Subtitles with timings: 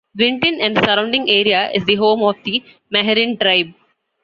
[0.17, 3.75] Winton and the surrounding area is the home of the Meherrin Tribe.